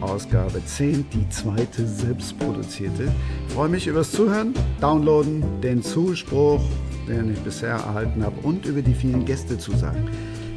[0.00, 3.12] Ausgabe 10, die zweite selbstproduzierte.
[3.48, 6.60] Ich freue mich übers Zuhören, Downloaden, den Zuspruch,
[7.08, 10.08] den ich bisher erhalten habe und über die vielen Gästezusagen.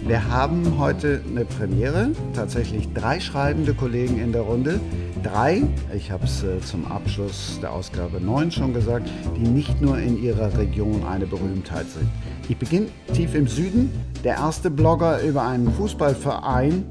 [0.05, 4.79] Wir haben heute eine Premiere, tatsächlich drei schreibende Kollegen in der Runde.
[5.21, 5.61] Drei,
[5.95, 10.21] ich habe es äh, zum Abschluss der Ausgabe 9 schon gesagt, die nicht nur in
[10.21, 12.09] ihrer Region eine Berühmtheit sind.
[12.49, 13.91] Ich beginne tief im Süden.
[14.23, 16.83] Der erste Blogger über einen Fußballverein,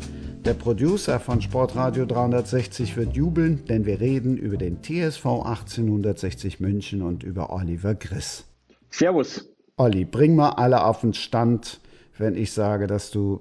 [0.45, 7.03] der Producer von Sportradio 360 wird jubeln, denn wir reden über den TSV 1860 München
[7.03, 8.47] und über Oliver Griss.
[8.89, 9.47] Servus.
[9.77, 11.81] Olli, bring mal alle auf den Stand,
[12.17, 13.41] wenn ich sage, dass du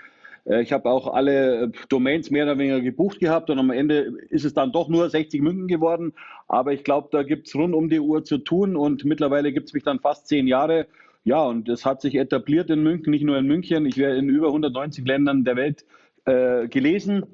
[0.45, 4.13] Äh, ich habe auch alle äh, Domains mehr oder weniger gebucht gehabt und am Ende
[4.29, 6.13] ist es dann doch nur 60 München geworden.
[6.47, 9.69] Aber ich glaube, da gibt es rund um die Uhr zu tun und mittlerweile gibt
[9.69, 10.85] es mich dann fast zehn Jahre.
[11.23, 13.87] Ja, und es hat sich etabliert in München, nicht nur in München.
[13.87, 15.85] Ich werde in über 190 Ländern der Welt
[16.25, 17.25] äh, gelesen.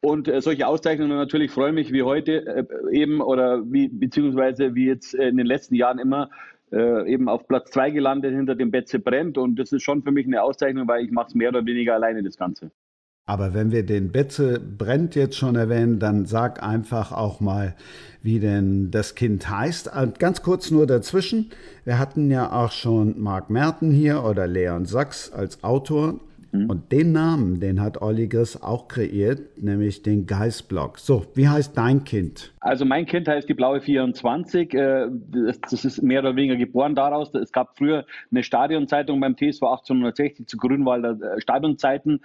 [0.00, 4.86] Und äh, solche Auszeichnungen natürlich freuen mich wie heute äh, eben oder wie beziehungsweise wie
[4.86, 6.30] jetzt in den letzten Jahren immer
[6.70, 9.38] äh, eben auf Platz zwei gelandet hinter dem Betze brennt.
[9.38, 11.94] Und das ist schon für mich eine Auszeichnung, weil ich mache es mehr oder weniger
[11.94, 12.70] alleine, das Ganze.
[13.26, 17.74] Aber wenn wir den Betze brennt jetzt schon erwähnen, dann sag einfach auch mal,
[18.22, 19.94] wie denn das Kind heißt.
[19.94, 21.50] Und ganz kurz nur dazwischen.
[21.84, 26.20] Wir hatten ja auch schon Marc Merten hier oder Leon Sachs als Autor.
[26.52, 26.70] Mhm.
[26.70, 30.98] Und den Namen, den hat Olli Griss auch kreiert, nämlich den Geistblock.
[30.98, 32.52] So, wie heißt dein Kind?
[32.60, 34.74] Also mein Kind heißt die Blaue 24.
[34.74, 35.08] Äh,
[35.62, 37.34] das ist mehr oder weniger geboren daraus.
[37.34, 42.20] Es gab früher eine Stadionzeitung beim TSV 1860 zu Grünwalder äh, Stadionzeiten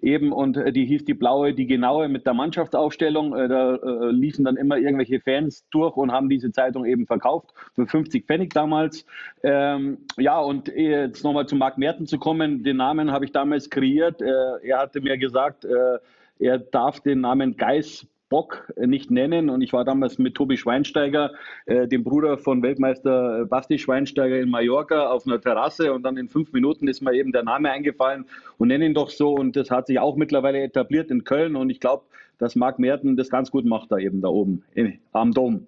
[0.00, 3.36] eben und äh, die hieß die blaue, die genaue mit der Mannschaftsaufstellung.
[3.36, 7.52] Äh, da äh, liefen dann immer irgendwelche Fans durch und haben diese Zeitung eben verkauft
[7.74, 9.06] für 50 Pfennig damals.
[9.42, 13.70] Ähm, ja, und jetzt nochmal zu Marc Merten zu kommen, den Namen habe ich damals
[13.70, 14.20] kreiert.
[14.20, 19.48] Er hatte mir gesagt, er darf den Namen Geis Bock nicht nennen.
[19.48, 21.32] Und ich war damals mit Tobi Schweinsteiger,
[21.66, 25.92] äh, dem Bruder von Weltmeister Basti Schweinsteiger in Mallorca, auf einer Terrasse.
[25.92, 28.26] Und dann in fünf Minuten ist mir eben der Name eingefallen
[28.58, 29.34] und nenne ihn doch so.
[29.34, 31.56] Und das hat sich auch mittlerweile etabliert in Köln.
[31.56, 32.04] Und ich glaube,
[32.38, 35.66] dass Marc Merten das ganz gut macht da eben da oben in, am Dom.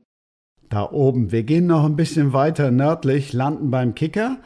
[0.69, 1.33] Da oben.
[1.33, 4.39] Wir gehen noch ein bisschen weiter nördlich, landen beim Kicker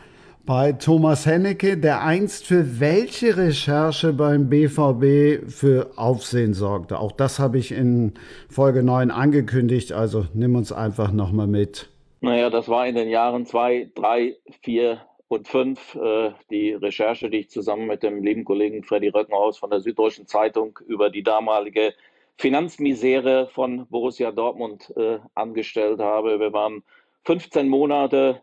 [0.44, 6.98] bei Thomas Hennecke, der einst für welche Recherche beim BVB für Aufsehen sorgte.
[6.98, 8.14] Auch das habe ich in
[8.48, 11.88] Folge 9 angekündigt, also nimm uns einfach nochmal mit.
[12.20, 17.38] Naja, das war in den Jahren 2, 3, 4 und 5 äh, die Recherche, die
[17.38, 21.94] ich zusammen mit dem lieben Kollegen Freddy Röckenhaus von der Süddeutschen Zeitung über die damalige
[22.36, 26.38] Finanzmisere von Borussia Dortmund äh, angestellt habe.
[26.40, 26.82] Wir waren
[27.24, 28.42] 15 Monate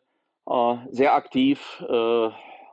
[0.91, 2.29] sehr aktiv, äh,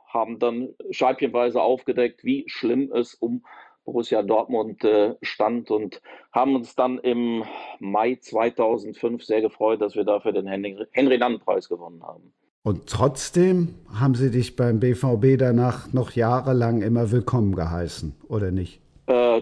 [0.07, 3.43] haben dann scheibchenweise aufgedeckt, wie schlimm es um
[3.85, 6.01] Borussia Dortmund äh, stand und
[6.31, 7.43] haben uns dann im
[7.79, 12.33] Mai 2005 sehr gefreut, dass wir dafür den Henry-Nannen-Preis gewonnen haben.
[12.63, 18.81] Und trotzdem haben Sie dich beim BVB danach noch jahrelang immer willkommen geheißen, oder nicht?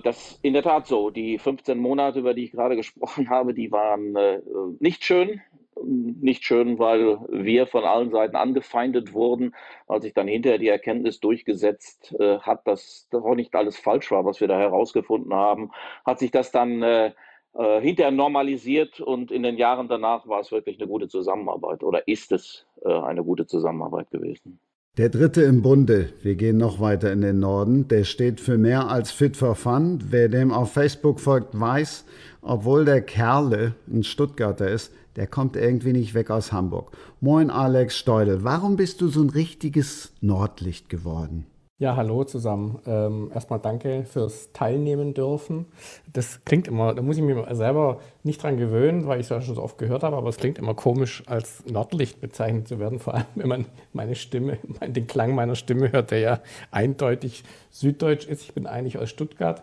[0.03, 1.09] das ist in der Tat so.
[1.09, 4.40] Die 15 Monate, über die ich gerade gesprochen habe, die waren äh,
[4.80, 5.41] nicht schön
[5.84, 9.53] nicht schön, weil wir von allen Seiten angefeindet wurden.
[9.88, 14.11] Als sich dann hinterher die Erkenntnis durchgesetzt äh, hat, dass das auch nicht alles falsch
[14.11, 15.72] war, was wir da herausgefunden haben,
[16.05, 17.11] hat sich das dann äh,
[17.53, 22.08] äh, hinterher normalisiert und in den Jahren danach war es wirklich eine gute Zusammenarbeit oder
[22.08, 24.59] ist es äh, eine gute Zusammenarbeit gewesen.
[24.97, 28.88] Der dritte im Bunde, wir gehen noch weiter in den Norden, der steht für mehr
[28.88, 30.00] als Fit for Fun.
[30.09, 32.06] Wer dem auf Facebook folgt, weiß,
[32.42, 36.94] obwohl der Kerle ein Stuttgarter ist, der kommt irgendwie nicht weg aus Hamburg.
[37.20, 41.46] Moin Alex Steudel, warum bist du so ein richtiges Nordlicht geworden?
[41.77, 42.79] Ja, hallo zusammen.
[42.85, 45.66] Ähm, erstmal danke fürs Teilnehmen dürfen.
[46.13, 49.41] Das klingt immer, da muss ich mich selber nicht dran gewöhnen, weil ich es ja
[49.41, 52.99] schon so oft gehört habe, aber es klingt immer komisch, als Nordlicht bezeichnet zu werden,
[53.01, 54.57] vor allem wenn man meine Stimme,
[54.87, 56.39] den Klang meiner Stimme hört, der ja
[56.72, 58.43] eindeutig süddeutsch ist.
[58.43, 59.61] Ich bin eigentlich aus Stuttgart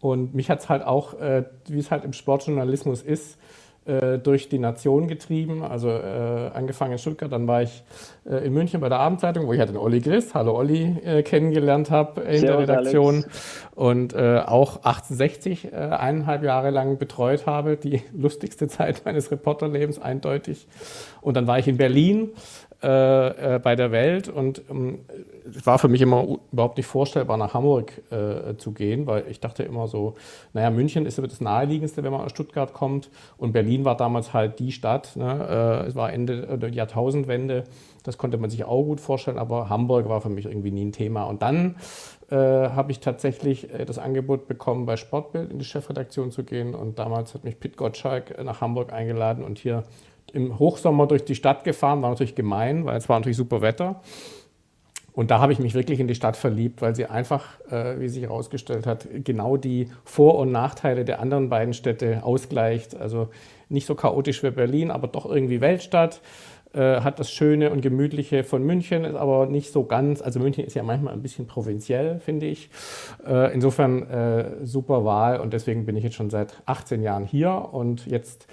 [0.00, 3.38] und mich hat es halt auch, äh, wie es halt im Sportjournalismus ist,
[4.18, 5.62] durch die Nation getrieben.
[5.62, 7.84] Also äh, angefangen in Stuttgart, dann war ich
[8.24, 11.22] äh, in München bei der Abendzeitung, wo ich halt den Olli Griss, hallo Olli, äh,
[11.22, 13.66] kennengelernt habe in der Redaktion Alex.
[13.74, 20.66] und äh, auch 1860 eineinhalb Jahre lang betreut habe, die lustigste Zeit meines Reporterlebens eindeutig.
[21.20, 22.30] Und dann war ich in Berlin
[22.84, 24.98] äh, äh, bei der Welt und ähm,
[25.56, 29.40] es war für mich immer überhaupt nicht vorstellbar, nach Hamburg äh, zu gehen, weil ich
[29.40, 30.16] dachte immer so,
[30.52, 33.08] naja, München ist das naheliegendste, wenn man aus Stuttgart kommt
[33.38, 35.16] und Berlin war damals halt die Stadt.
[35.16, 35.82] Ne?
[35.84, 37.64] Äh, es war Ende der Jahrtausendwende,
[38.02, 40.92] das konnte man sich auch gut vorstellen, aber Hamburg war für mich irgendwie nie ein
[40.92, 41.24] Thema.
[41.24, 41.76] Und dann
[42.30, 46.74] äh, habe ich tatsächlich äh, das Angebot bekommen, bei Sportbild in die Chefredaktion zu gehen
[46.74, 49.84] und damals hat mich Pit Gottschalk nach Hamburg eingeladen und hier
[50.32, 54.00] im Hochsommer durch die Stadt gefahren, war natürlich gemein, weil es war natürlich super Wetter.
[55.12, 58.08] Und da habe ich mich wirklich in die Stadt verliebt, weil sie einfach, äh, wie
[58.08, 62.96] sich herausgestellt hat, genau die Vor- und Nachteile der anderen beiden Städte ausgleicht.
[62.96, 63.28] Also
[63.68, 66.20] nicht so chaotisch wie Berlin, aber doch irgendwie Weltstadt.
[66.74, 70.20] Äh, hat das Schöne und Gemütliche von München, ist aber nicht so ganz.
[70.20, 72.68] Also München ist ja manchmal ein bisschen provinziell, finde ich.
[73.24, 77.68] Äh, insofern äh, super Wahl und deswegen bin ich jetzt schon seit 18 Jahren hier
[77.70, 78.48] und jetzt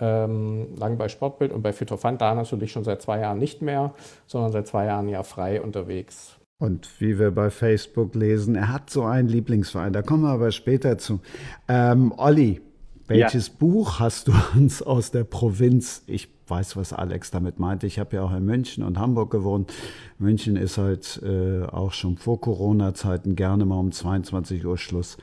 [0.00, 3.94] ähm, lang bei Sportbild und bei Fitofan, da natürlich schon seit zwei Jahren nicht mehr,
[4.26, 6.36] sondern seit zwei Jahren ja frei unterwegs.
[6.58, 10.52] Und wie wir bei Facebook lesen, er hat so einen Lieblingsverein, da kommen wir aber
[10.52, 11.20] später zu.
[11.68, 12.62] Ähm, Olli,
[13.06, 13.54] welches ja.
[13.58, 16.02] Buch hast du uns aus der Provinz?
[16.06, 17.86] Ich weiß, was Alex damit meinte.
[17.86, 19.72] Ich habe ja auch in München und Hamburg gewohnt.
[20.18, 25.18] München ist halt äh, auch schon vor Corona-Zeiten gerne mal um 22 Uhr Schluss.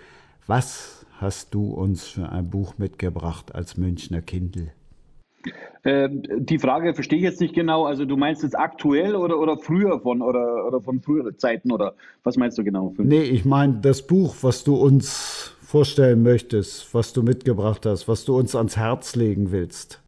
[0.47, 4.71] Was hast du uns für ein Buch mitgebracht als Münchner Kindle?
[5.85, 7.85] Ähm, die Frage verstehe ich jetzt nicht genau.
[7.85, 11.95] Also du meinst jetzt aktuell oder, oder früher von oder, oder von früheren Zeiten oder
[12.23, 12.93] was meinst du genau?
[12.97, 18.25] Nee, ich meine das Buch, was du uns vorstellen möchtest, was du mitgebracht hast, was
[18.25, 20.02] du uns ans Herz legen willst.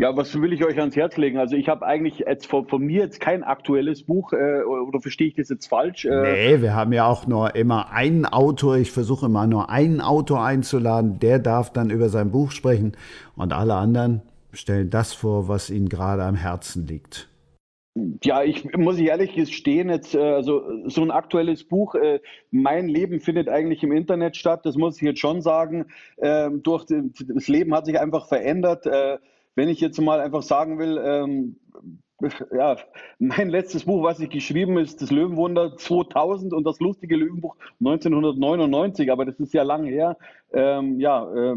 [0.00, 1.36] Ja, was will ich euch ans Herz legen?
[1.36, 5.26] Also ich habe eigentlich jetzt von, von, mir jetzt kein aktuelles Buch äh, oder verstehe
[5.28, 6.06] ich das jetzt falsch?
[6.06, 8.78] Äh, nee, wir haben ja auch nur immer einen Autor.
[8.78, 11.18] Ich versuche immer nur einen Autor einzuladen.
[11.18, 12.96] Der darf dann über sein Buch sprechen
[13.36, 14.22] und alle anderen
[14.54, 17.28] stellen das vor, was ihnen gerade am Herzen liegt.
[18.24, 21.94] Ja, ich muss ich ehrlich gestehen, jetzt äh, also so ein aktuelles Buch.
[21.94, 22.20] Äh,
[22.50, 24.64] mein Leben findet eigentlich im Internet statt.
[24.64, 25.88] Das muss ich jetzt schon sagen.
[26.22, 28.86] Ähm, durch das Leben hat sich einfach verändert.
[28.86, 29.18] Äh,
[29.60, 31.56] wenn ich jetzt mal einfach sagen will, ähm,
[32.50, 32.76] ja,
[33.18, 39.12] mein letztes Buch, was ich geschrieben ist, das Löwenwunder 2000 und das lustige Löwenbuch 1999,
[39.12, 40.16] aber das ist ja lang her.
[40.54, 41.56] Ähm, ja, äh,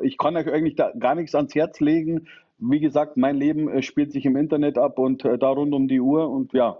[0.00, 2.26] ich kann euch eigentlich gar nichts ans Herz legen.
[2.58, 5.88] Wie gesagt, mein Leben äh, spielt sich im Internet ab und äh, da rund um
[5.88, 6.78] die Uhr und ja.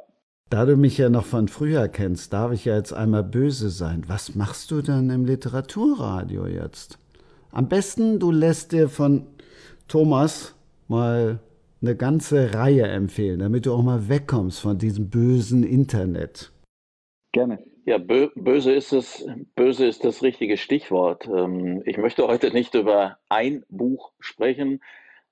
[0.48, 4.04] Da du mich ja noch von früher kennst, darf ich ja jetzt einmal böse sein.
[4.06, 6.98] Was machst du denn im Literaturradio jetzt?
[7.50, 9.26] Am besten, du lässt dir von
[9.86, 10.54] Thomas
[10.92, 11.40] mal
[11.80, 16.52] eine ganze Reihe empfehlen, damit du auch mal wegkommst von diesem bösen Internet.
[17.32, 17.58] Gerne.
[17.84, 21.26] Ja, bö böse ist es, böse ist das richtige Stichwort.
[21.26, 24.80] Ähm, ich möchte heute nicht über ein Buch sprechen,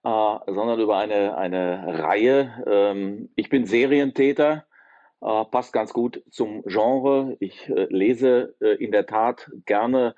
[0.02, 2.64] äh, sondern über eine, eine Reihe.
[2.66, 4.64] Ähm, ich bin Serientäter,
[5.20, 7.36] äh, passt ganz gut zum Genre.
[7.38, 10.16] Ich äh, lese in der Tat gerne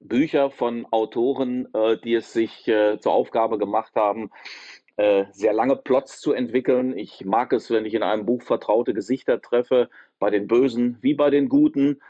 [0.00, 4.30] Bücher von Autoren, äh, die es sich äh, zur Aufgabe gemacht haben,
[4.96, 6.96] äh, sehr lange Plots zu entwickeln.
[6.96, 9.88] Ich mag es, wenn ich in einem Buch vertraute Gesichter treffe,
[10.18, 12.00] bei den Bösen wie bei den Guten.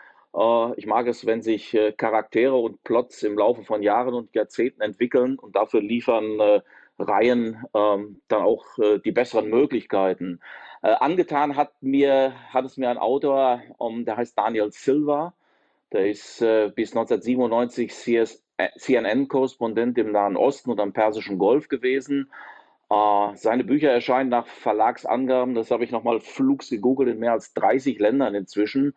[0.76, 5.36] Ich mag es, wenn sich Charaktere und Plots im Laufe von Jahren und Jahrzehnten entwickeln
[5.40, 6.62] und dafür liefern
[6.98, 8.64] Reihen ähm, dann auch
[9.04, 10.40] die besseren Möglichkeiten.
[10.82, 15.34] angetan hat mir, hat es mir ein Autor, ähm, der heißt Daniel Silva,
[15.92, 21.68] der ist äh, bis 1997 CS, äh, CNN-Korrespondent im Nahen Osten und am Persischen Golf
[21.68, 22.30] gewesen.
[22.90, 27.54] Äh, seine Bücher erscheinen nach Verlagsangaben, das habe ich nochmal flugs gegoogelt, in mehr als
[27.54, 28.94] 30 Ländern inzwischen.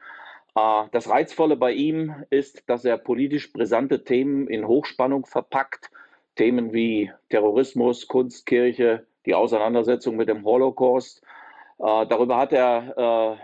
[0.55, 5.89] Äh, das Reizvolle bei ihm ist, dass er politisch brisante Themen in Hochspannung verpackt.
[6.35, 11.21] Themen wie Terrorismus, Kunst, Kirche, die Auseinandersetzung mit dem Holocaust.
[11.79, 13.39] Äh, darüber hat er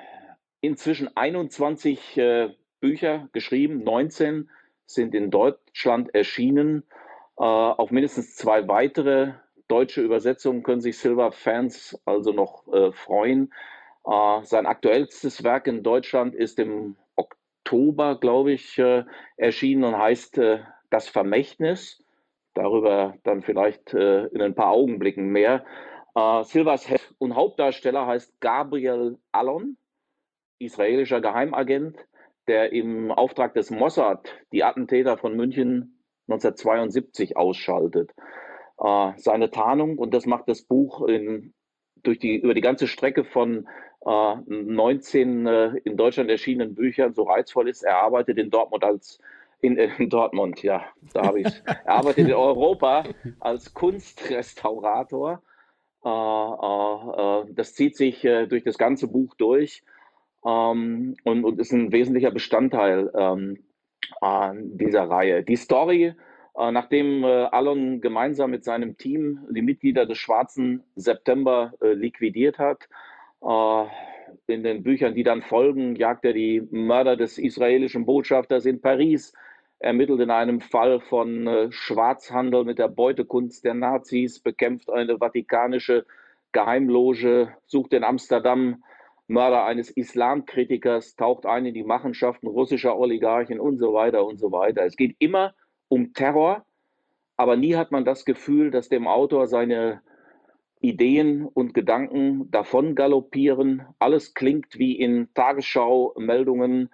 [0.61, 2.49] inzwischen 21 äh,
[2.79, 4.49] Bücher geschrieben, 19
[4.85, 6.83] sind in Deutschland erschienen.
[7.37, 9.33] Äh, auf mindestens zwei weitere
[9.67, 13.53] deutsche Übersetzungen können sich Silver-Fans also noch äh, freuen.
[14.05, 19.03] Äh, sein aktuellstes Werk in Deutschland ist im Oktober, glaube ich, äh,
[19.37, 20.59] erschienen und heißt äh,
[20.89, 22.03] Das Vermächtnis.
[22.55, 25.63] Darüber dann vielleicht äh, in ein paar Augenblicken mehr.
[26.41, 29.77] Silvas Held und Hauptdarsteller heißt Gabriel Allon,
[30.57, 31.95] israelischer Geheimagent,
[32.47, 38.11] der im Auftrag des Mossad die Attentäter von München 1972 ausschaltet.
[38.79, 41.53] Äh, seine Tarnung, und das macht das Buch in,
[42.03, 43.67] durch die, über die ganze Strecke von
[44.05, 47.83] äh, 19 äh, in Deutschland erschienenen Büchern so reizvoll ist.
[47.83, 49.19] Er arbeitet in Dortmund als
[49.61, 53.03] in, in Dortmund, ja, da habe ich Er arbeitet in Europa
[53.41, 55.41] als Kunstrestaurator.
[56.05, 59.83] Äh, äh, äh, das zieht sich durch das ganze Buch durch
[60.45, 63.59] ähm, und, und, ist ein wesentlicher Bestandteil ähm,
[64.77, 65.43] dieser Reihe.
[65.43, 66.15] Die Story
[66.59, 72.59] äh, nachdem äh, Alon gemeinsam mit seinem Team die Mitglieder des Schwarzen September äh, liquidiert
[72.59, 72.87] hat,
[74.47, 79.31] in den Büchern, die dann folgen, jagt er die Mörder des israelischen Botschafters in Paris,
[79.79, 86.05] ermittelt in einem Fall von Schwarzhandel mit der Beutekunst der Nazis, bekämpft eine vatikanische
[86.51, 88.83] Geheimloge, sucht in Amsterdam
[89.29, 94.51] Mörder eines Islamkritikers, taucht ein in die Machenschaften russischer Oligarchen und so weiter und so
[94.51, 94.83] weiter.
[94.83, 95.53] Es geht immer
[95.87, 96.65] um Terror,
[97.37, 100.01] aber nie hat man das Gefühl, dass dem Autor seine
[100.81, 103.83] Ideen und Gedanken davon galoppieren.
[103.99, 106.89] Alles klingt wie in Tagesschau-Meldungen,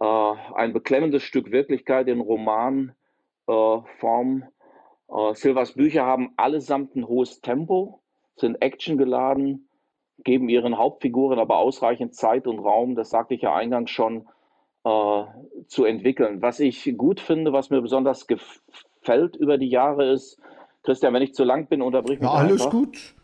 [0.00, 2.94] äh, ein beklemmendes Stück Wirklichkeit in Romanform.
[3.46, 8.02] Äh, äh, Silvers Bücher haben allesamt ein hohes Tempo,
[8.36, 9.69] sind actiongeladen,
[10.24, 14.26] geben ihren Hauptfiguren aber ausreichend Zeit und Raum, das sagte ich ja eingangs schon,
[14.84, 15.24] äh,
[15.66, 16.42] zu entwickeln.
[16.42, 20.38] Was ich gut finde, was mir besonders gefällt über die Jahre ist,
[20.82, 22.28] Christian, wenn ich zu lang bin, unterbrich mich.
[22.28, 22.70] Ja, alles einfach.
[22.70, 23.14] gut.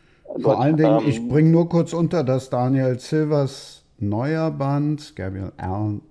[0.40, 5.52] Vor allen Dingen, ähm, ich bringe nur kurz unter, dass Daniel Silvers neuer Band, Gabriel
[5.56, 6.02] Allen,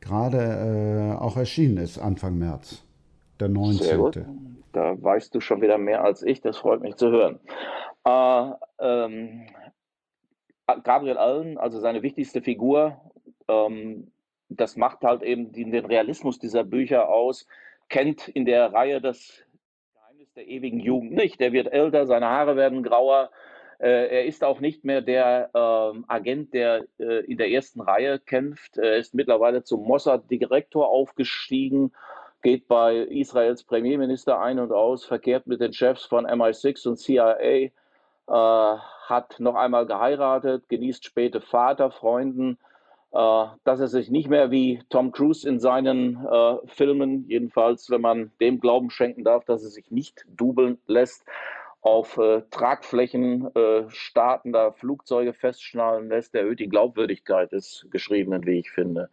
[0.00, 0.38] gerade
[1.18, 2.82] äh, auch erschienen ist, Anfang März,
[3.40, 3.82] der 19.
[3.82, 4.20] Sehr gut.
[4.72, 7.38] Da weißt du schon wieder mehr als ich, das freut mich zu hören.
[8.04, 9.46] Äh, ähm,
[10.66, 13.00] Gabriel Allen, also seine wichtigste Figur,
[13.48, 14.10] ähm,
[14.48, 17.46] das macht halt eben den Realismus dieser Bücher aus,
[17.88, 19.44] kennt in der Reihe das
[19.94, 21.40] Geheimnis der ewigen Jugend nicht.
[21.40, 23.30] Er wird älter, seine Haare werden grauer.
[23.78, 28.18] Äh, er ist auch nicht mehr der äh, Agent, der äh, in der ersten Reihe
[28.18, 28.78] kämpft.
[28.78, 31.92] Er ist mittlerweile zum Mossad-Direktor aufgestiegen,
[32.42, 37.36] geht bei Israels Premierminister ein und aus, verkehrt mit den Chefs von MI6 und CIA,
[37.40, 37.70] äh,
[39.04, 42.58] hat noch einmal geheiratet, genießt späte Vaterfreunden.
[43.14, 48.00] Äh, dass er sich nicht mehr wie Tom Cruise in seinen äh, Filmen, jedenfalls wenn
[48.00, 51.24] man dem Glauben schenken darf, dass er sich nicht dubeln lässt,
[51.80, 58.72] auf äh, Tragflächen äh, startender Flugzeuge festschnallen lässt, erhöht die Glaubwürdigkeit des Geschriebenen, wie ich
[58.72, 59.10] finde.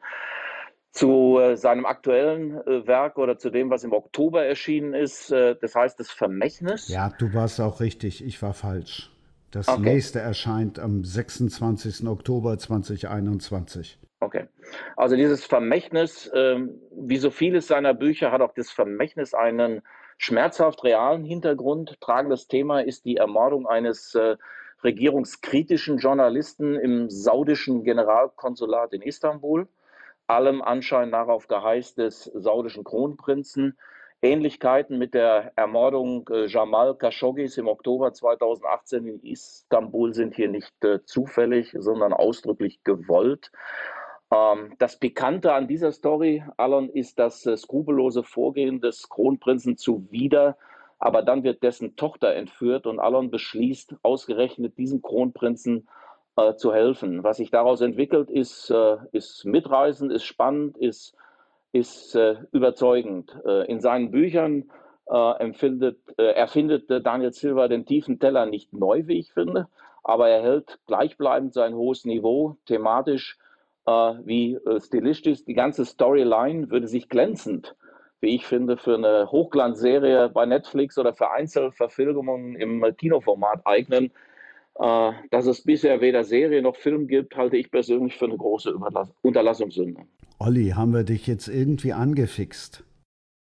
[0.90, 5.76] Zu äh, seinem aktuellen äh, Werk oder zu dem, was im Oktober erschienen ist, das
[5.76, 6.88] heißt das Vermächtnis.
[6.88, 9.12] Ja, du warst auch richtig, ich war falsch.
[9.52, 9.82] Das okay.
[9.82, 12.08] nächste erscheint am 26.
[12.08, 14.00] Oktober 2021.
[14.22, 14.48] Okay.
[14.96, 19.82] Also dieses Vermächtnis, ähm, wie so vieles seiner Bücher, hat auch das Vermächtnis einen
[20.18, 22.00] schmerzhaft realen Hintergrund.
[22.00, 24.38] Tragendes Thema ist die Ermordung eines äh,
[24.84, 29.68] regierungskritischen Journalisten im saudischen Generalkonsulat in Istanbul.
[30.28, 33.78] Allem Anschein nach auf Geheiß des saudischen Kronprinzen.
[34.22, 40.72] Ähnlichkeiten mit der Ermordung äh, Jamal Khashoggis im Oktober 2018 in Istanbul sind hier nicht
[40.84, 43.52] äh, zufällig, sondern ausdrücklich gewollt.
[44.32, 50.56] Ähm, das Pikante an dieser Story, Alon, ist das äh, skrupellose Vorgehen des Kronprinzen zuwider,
[51.00, 55.88] aber dann wird dessen Tochter entführt und Alon beschließt, ausgerechnet diesem Kronprinzen
[56.38, 57.24] äh, zu helfen.
[57.24, 61.16] Was sich daraus entwickelt, ist, äh, ist mitreißend, ist spannend, ist
[61.74, 63.38] ist äh, überzeugend.
[63.46, 64.72] Äh, in seinen Büchern
[65.10, 69.68] äh, empfindet, erfindet Daniel Silva den tiefen Teller nicht neu, wie ich finde,
[70.04, 73.38] aber er hält gleichbleibend sein hohes Niveau, thematisch
[74.24, 75.44] wie stilistisch.
[75.44, 77.76] Die ganze Storyline würde sich glänzend,
[78.22, 84.12] wie ich finde, für eine Hochglanzserie bei Netflix oder für Einzelverfilmungen im Kinoformat eignen.
[84.76, 88.76] Dass es bisher weder Serie noch Film gibt, halte ich persönlich für eine große
[89.24, 90.04] Unterlassungssünde.
[90.44, 92.84] Olli, haben wir dich jetzt irgendwie angefixt?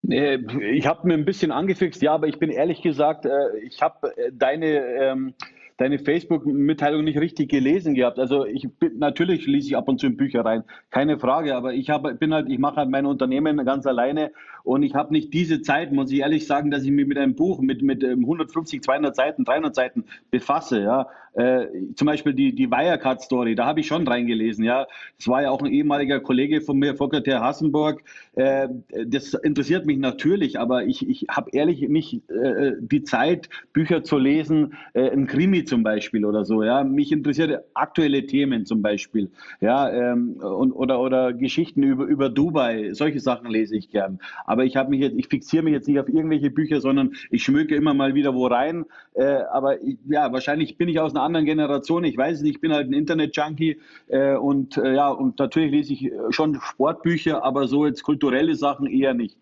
[0.01, 4.17] Ich habe mir ein bisschen angefixt, ja, aber ich bin ehrlich gesagt, äh, ich habe
[4.17, 5.35] äh, deine, ähm,
[5.77, 8.19] deine Facebook-Mitteilung nicht richtig gelesen gehabt.
[8.19, 11.75] Also ich bin, natürlich lese ich ab und zu in Bücher rein, keine Frage, aber
[11.75, 14.33] ich habe, bin halt, ich mache halt mein Unternehmen ganz alleine
[14.67, 17.37] Und ich habe nicht diese Zeit, muss ich ehrlich sagen, dass ich mich mit einem
[17.37, 20.83] Buch mit, mit 150, ähm, 200 Seiten, 300 Seiten befasse.
[20.83, 21.07] Ja.
[21.35, 24.65] Äh, zum Beispiel die, die Wirecard-Story, da habe ich schon reingelesen.
[24.65, 24.89] Ja.
[25.19, 28.03] Das war ja auch ein ehemaliger Kollege von mir, Volker Ter Hassenburg.
[28.35, 28.69] Äh,
[29.07, 34.19] das interessiert mich natürlich, aber ich, ich habe ehrlich nicht äh, die Zeit, Bücher zu
[34.19, 36.65] lesen, äh, ein Krimi zum Beispiel oder so.
[36.65, 36.83] Ja.
[36.83, 39.31] Mich interessiert aktuelle Themen zum Beispiel.
[39.61, 42.95] Ja, ähm, und, oder, oder Geschichten über, über Dubai.
[42.95, 44.19] Solche Sachen lese ich gern.
[44.45, 47.43] Aber ich habe mich jetzt, ich fixiere mich jetzt nicht auf irgendwelche Bücher, sondern ich
[47.43, 48.85] schmücke immer mal wieder wo rein.
[49.15, 52.05] Äh, aber ich, ja, wahrscheinlich bin ich aus einer anderen Generation.
[52.05, 55.71] Ich weiß es nicht, ich bin halt ein Internet-Junkie äh, und äh, ja, und natürlich
[55.71, 59.37] lese ich schon Sportbücher, aber so jetzt kulturelle Sachen eher nicht.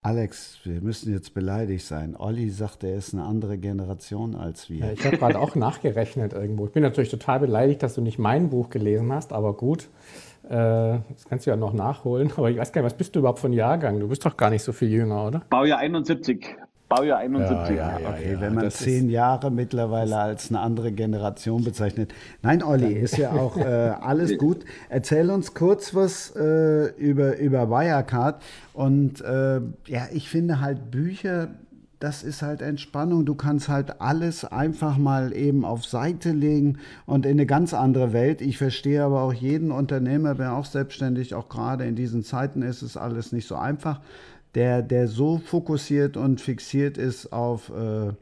[0.00, 2.14] Alex, wir müssen jetzt beleidigt sein.
[2.16, 4.86] Olli sagt, er ist eine andere Generation als wir.
[4.86, 6.66] Ja, ich habe gerade auch nachgerechnet irgendwo.
[6.66, 9.88] Ich bin natürlich total beleidigt, dass du nicht mein Buch gelesen hast, aber gut.
[10.48, 12.32] Äh, das kannst du ja noch nachholen.
[12.36, 14.00] Aber ich weiß gar nicht, was bist du überhaupt von Jahrgang?
[14.00, 15.42] Du bist doch gar nicht so viel jünger, oder?
[15.50, 16.56] Baujahr 71.
[16.88, 17.76] Baujahr 71.
[17.76, 22.14] Ja, ja, okay, ja, wenn man zehn Jahre mittlerweile als eine andere Generation bezeichnet.
[22.40, 24.64] Nein, Olli, ist ja auch äh, alles gut.
[24.88, 28.42] Erzähl uns kurz was äh, über, über Wirecard.
[28.72, 31.48] Und äh, ja, ich finde halt Bücher,
[32.00, 33.24] das ist halt Entspannung.
[33.24, 38.12] Du kannst halt alles einfach mal eben auf Seite legen und in eine ganz andere
[38.12, 38.40] Welt.
[38.40, 42.82] Ich verstehe aber auch jeden Unternehmer, der auch selbstständig, auch gerade in diesen Zeiten ist
[42.82, 44.00] es alles nicht so einfach
[44.54, 48.12] der, der so fokussiert und fixiert ist auf, äh,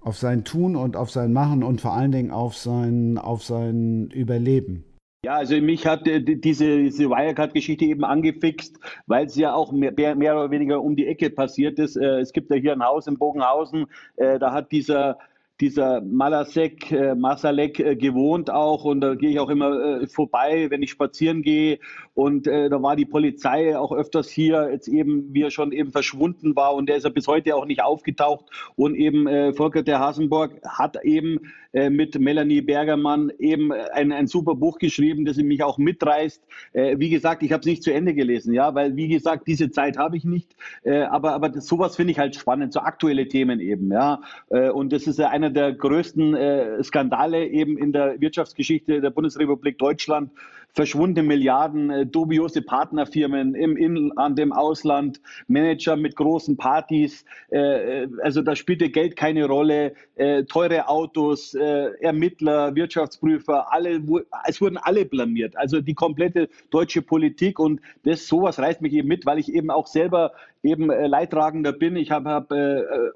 [0.00, 4.10] auf sein Tun und auf sein Machen und vor allen Dingen auf sein, auf sein
[4.10, 4.84] Überleben.
[5.26, 8.78] Ja, also mich hat äh, diese, diese Wirecard-Geschichte eben angefixt,
[9.08, 11.96] weil es ja auch mehr, mehr, oder weniger um die Ecke passiert ist.
[11.96, 13.86] Äh, es gibt ja hier ein Haus in Bogenhausen,
[14.18, 15.18] äh, da hat dieser
[15.58, 21.40] dieser Malasek, Masalek gewohnt auch und da gehe ich auch immer vorbei, wenn ich spazieren
[21.40, 21.78] gehe
[22.16, 25.92] und äh, da war die Polizei auch öfters hier, jetzt eben, wie er schon eben
[25.92, 28.44] verschwunden war und der ist ja bis heute auch nicht aufgetaucht
[28.76, 34.26] und eben äh, Volker der Hasenburg hat eben äh, mit Melanie Bergermann eben ein, ein
[34.26, 36.42] super Buch geschrieben, das mich auch mitreißt.
[36.72, 39.70] Äh, wie gesagt, ich habe es nicht zu Ende gelesen, ja, weil wie gesagt, diese
[39.70, 43.28] Zeit habe ich nicht, äh, aber, aber das, sowas finde ich halt spannend, so aktuelle
[43.28, 44.20] Themen eben, ja,
[44.50, 49.00] äh, und das ist ja einer einer der größten äh, Skandale eben in der Wirtschaftsgeschichte
[49.00, 50.30] der Bundesrepublik Deutschland.
[50.76, 57.24] Verschwundene Milliarden, äh, dubiose Partnerfirmen im Inland, im Ausland, Manager mit großen Partys.
[57.50, 59.94] Äh, äh also da spielte Geld keine Rolle.
[60.16, 64.02] Äh, teure Autos, äh, Ermittler, Wirtschaftsprüfer, alle,
[64.46, 65.56] es wurden alle blamiert.
[65.56, 69.70] Also die komplette deutsche Politik und das sowas reißt mich eben mit, weil ich eben
[69.70, 70.32] auch selber
[70.66, 71.96] eben äh, Leidtragender bin.
[71.96, 73.12] Ich habe hab, äh, äh,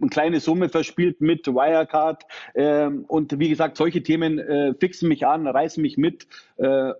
[0.00, 2.24] eine kleine Summe verspielt mit Wirecard.
[2.54, 6.26] Äh, und wie gesagt, solche Themen äh, fixen mich an, reißen mich mit.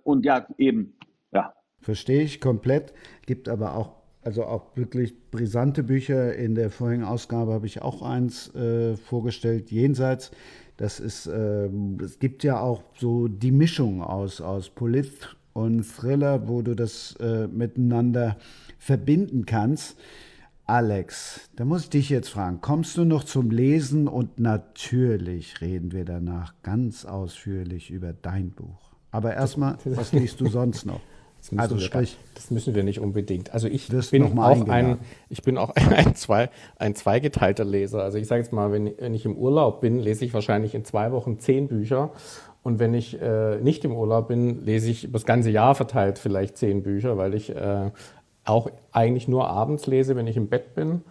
[0.03, 0.95] Und ja, eben,
[1.31, 1.53] ja.
[1.79, 2.93] Verstehe ich komplett.
[3.25, 6.35] Gibt aber auch also auch wirklich brisante Bücher.
[6.35, 10.31] In der vorigen Ausgabe habe ich auch eins äh, vorgestellt, Jenseits.
[10.77, 11.69] Das ist, äh,
[12.01, 17.15] es gibt ja auch so die Mischung aus, aus Polit und Thriller, wo du das
[17.19, 18.37] äh, miteinander
[18.83, 19.97] verbinden kannst.
[20.65, 24.07] Alex, da muss ich dich jetzt fragen, kommst du noch zum Lesen?
[24.07, 28.91] Und natürlich reden wir danach ganz ausführlich über dein Buch.
[29.11, 30.99] Aber erstmal, was liest du sonst noch?
[31.49, 33.53] Das also sprich, das müssen wir nicht unbedingt.
[33.53, 38.01] Also ich bin auch ein, ich bin auch ein, zwei, ein zweigeteilter Leser.
[38.01, 40.85] Also ich sage jetzt mal, wenn, wenn ich im Urlaub bin, lese ich wahrscheinlich in
[40.85, 42.11] zwei Wochen zehn Bücher
[42.63, 46.57] und wenn ich äh, nicht im Urlaub bin, lese ich das ganze Jahr verteilt vielleicht
[46.57, 47.91] zehn Bücher, weil ich äh,
[48.45, 51.01] auch eigentlich nur abends lese, wenn ich im Bett bin.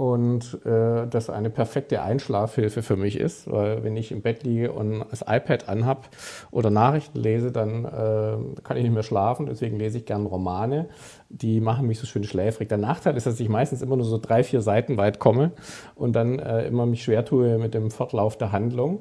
[0.00, 4.72] Und äh, das eine perfekte Einschlafhilfe für mich ist, weil wenn ich im Bett liege
[4.72, 6.08] und das iPad anhab
[6.50, 9.44] oder Nachrichten lese, dann äh, kann ich nicht mehr schlafen.
[9.44, 10.88] Deswegen lese ich gerne Romane.
[11.28, 12.70] Die machen mich so schön schläfrig.
[12.70, 15.52] Der Nachteil ist, dass ich meistens immer nur so drei, vier Seiten weit komme
[15.96, 19.00] und dann äh, immer mich schwer tue mit dem Fortlauf der Handlung.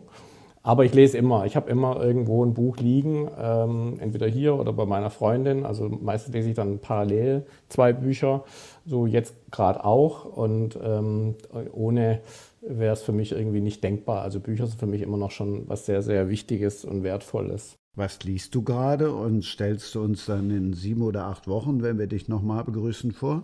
[0.62, 1.46] Aber ich lese immer.
[1.46, 5.66] Ich habe immer irgendwo ein Buch liegen, ähm, entweder hier oder bei meiner Freundin.
[5.66, 8.44] Also meistens lese ich dann parallel zwei Bücher,
[8.86, 10.26] so jetzt gerade auch.
[10.26, 11.36] Und ähm,
[11.72, 12.20] ohne
[12.62, 14.22] wäre es für mich irgendwie nicht denkbar.
[14.22, 17.76] Also Bücher sind für mich immer noch schon was sehr, sehr Wichtiges und Wertvolles.
[17.96, 21.98] Was liest du gerade und stellst du uns dann in sieben oder acht Wochen, wenn
[21.98, 23.44] wir dich nochmal begrüßen, vor?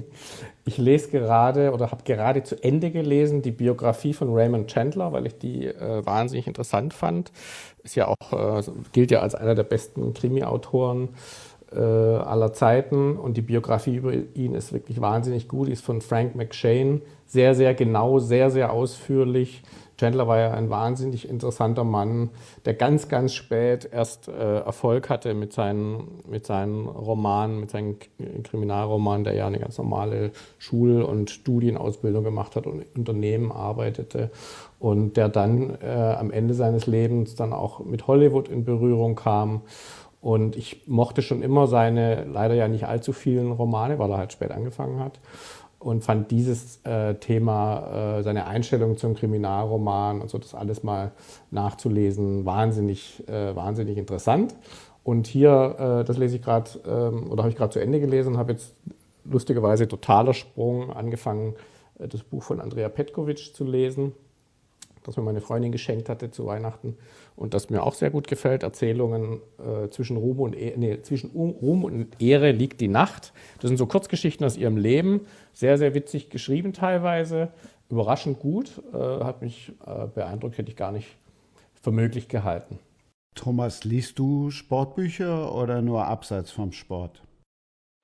[0.68, 5.24] Ich lese gerade oder habe gerade zu Ende gelesen die Biografie von Raymond Chandler, weil
[5.26, 7.30] ich die äh, wahnsinnig interessant fand.
[7.84, 11.10] Ist ja auch, äh, gilt ja als einer der besten Krimi-Autoren
[11.72, 15.68] äh, aller Zeiten und die Biografie über ihn ist wirklich wahnsinnig gut.
[15.68, 19.62] Die ist von Frank McShane sehr, sehr genau, sehr, sehr ausführlich.
[19.98, 22.30] Chandler war ja ein wahnsinnig interessanter Mann,
[22.64, 27.96] der ganz, ganz spät erst äh, Erfolg hatte mit seinen, mit seinen Romanen, mit seinen
[28.44, 34.30] Kriminalromanen, der ja eine ganz normale Schul- und Studienausbildung gemacht hat und Unternehmen arbeitete
[34.78, 39.62] und der dann äh, am Ende seines Lebens dann auch mit Hollywood in Berührung kam.
[40.20, 44.32] Und ich mochte schon immer seine leider ja nicht allzu vielen Romane, weil er halt
[44.32, 45.20] spät angefangen hat
[45.86, 51.12] und fand dieses äh, Thema, äh, seine Einstellung zum Kriminalroman und so das alles mal
[51.52, 54.56] nachzulesen, wahnsinnig, äh, wahnsinnig interessant.
[55.04, 58.36] Und hier, äh, das lese ich gerade, ähm, oder habe ich gerade zu Ende gelesen,
[58.36, 58.74] habe jetzt
[59.22, 61.54] lustigerweise totaler Sprung angefangen,
[62.00, 64.12] äh, das Buch von Andrea Petkovic zu lesen
[65.06, 66.96] das mir meine Freundin geschenkt hatte zu Weihnachten
[67.36, 68.62] und das mir auch sehr gut gefällt.
[68.62, 73.32] Erzählungen äh, zwischen, Ruhm und e nee, zwischen Ruhm und Ehre liegt die Nacht.
[73.60, 77.48] Das sind so Kurzgeschichten aus ihrem Leben, sehr, sehr witzig geschrieben teilweise,
[77.88, 81.16] überraschend gut, äh, hat mich äh, beeindruckt, hätte ich gar nicht
[81.80, 82.78] für möglich gehalten.
[83.34, 87.22] Thomas, liest du Sportbücher oder nur abseits vom Sport?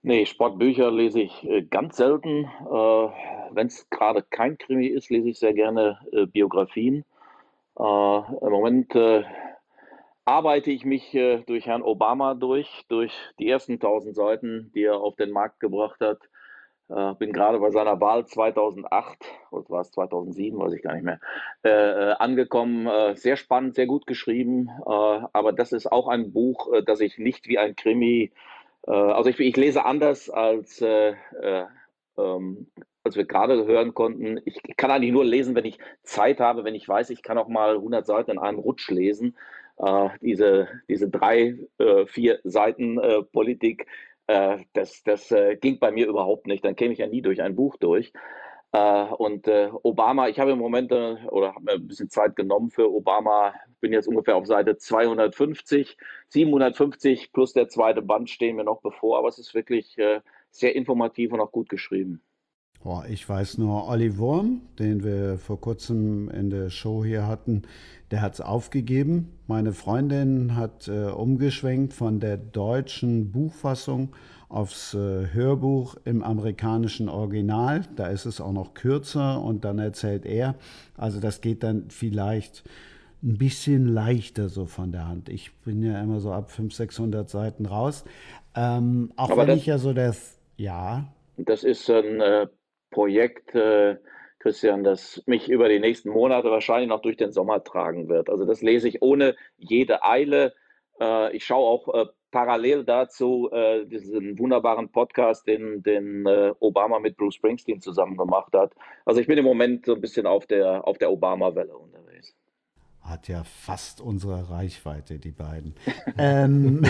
[0.05, 2.45] Nee, Sportbücher lese ich äh, ganz selten.
[2.45, 3.09] Äh,
[3.53, 7.05] Wenn es gerade kein Krimi ist, lese ich sehr gerne äh, Biografien.
[7.75, 8.95] Im Moment
[10.27, 15.17] arbeite ich mich durch Herrn Obama durch, durch die ersten 1000 Seiten, die er auf
[15.17, 16.19] den Markt gebracht hat.
[16.91, 21.05] Äh, bin gerade bei seiner Wahl 2008 oder war es 2007, weiß ich gar nicht
[21.05, 23.17] mehr, angekommen.
[23.17, 24.69] Sehr spannend, sehr gut geschrieben.
[24.85, 28.33] aber das ist auch ein Buch, das ich nicht wie ein Krimi
[28.91, 31.65] also ich, ich, lese anders als, äh, äh,
[32.19, 32.67] ähm,
[33.05, 34.41] als wir gerade hören konnten.
[34.45, 37.39] Ich, ich, kann eigentlich nur lesen, wenn ich Zeit habe, wenn ich weiß, ich kann
[37.39, 39.37] auch mal 100 Seiten in einem Rutsch lesen.
[39.79, 43.87] Äh, diese, diese drei, äh, vier Seiten äh, Politik,
[44.73, 46.65] das, das ging bei mir überhaupt nicht.
[46.65, 48.13] Dann käme ich ja nie durch ein Buch durch.
[48.73, 52.37] Äh, und äh, Obama, ich habe im Moment äh, oder habe mir ein bisschen Zeit
[52.37, 58.57] genommen für Obama, bin jetzt ungefähr auf Seite 250, 750 plus der zweite Band stehen
[58.57, 59.97] mir noch bevor, aber es ist wirklich
[60.51, 62.23] sehr informativ und auch gut geschrieben.
[62.85, 67.63] Oh, ich weiß nur, Olli Wurm, den wir vor kurzem in der Show hier hatten,
[68.11, 69.39] der hat es aufgegeben.
[69.47, 74.17] Meine Freundin hat äh, umgeschwenkt von der deutschen Buchfassung
[74.53, 77.83] aufs äh, Hörbuch im amerikanischen Original.
[77.97, 80.55] Da ist es auch noch kürzer und dann erzählt er.
[80.97, 82.63] Also das geht dann vielleicht
[83.23, 85.29] ein bisschen leichter so von der Hand.
[85.29, 88.05] Ich bin ja immer so ab 500, 600 Seiten raus.
[88.55, 91.05] Ähm, auch Aber wenn das, ich ja so das, ja.
[91.39, 92.47] Das ist ein äh,
[92.91, 93.97] Projekt, äh,
[94.39, 98.29] Christian, das mich über die nächsten Monate wahrscheinlich noch durch den Sommer tragen wird.
[98.29, 100.53] Also das lese ich ohne jede Eile.
[101.01, 106.99] Äh, ich schaue auch äh, parallel dazu äh, diesen wunderbaren Podcast, den, den äh, Obama
[106.99, 108.73] mit Bruce Springsteen zusammen gemacht hat.
[109.05, 112.35] Also ich bin im Moment so ein bisschen auf der, auf der Obama-Welle unterwegs.
[113.03, 115.75] Hat ja fast unsere Reichweite, die beiden.
[116.19, 116.83] ähm,